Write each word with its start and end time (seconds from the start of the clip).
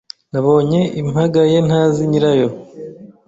nabonye 0.31 0.79
impamagayentazi 0.99 2.01
nyirayo 2.11 2.47